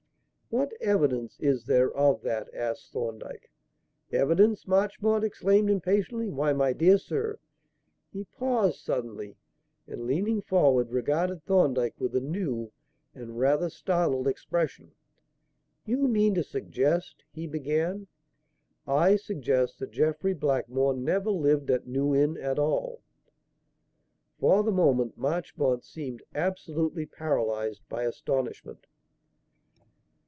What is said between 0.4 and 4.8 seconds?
"What evidence is there of that?" asked Thorndyke. "Evidence!"